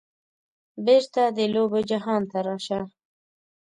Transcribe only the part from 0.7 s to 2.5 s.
بیرته د لوبو جهان ته